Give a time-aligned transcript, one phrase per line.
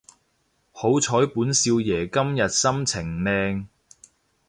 [0.71, 3.67] 好彩本少爺今日心情靚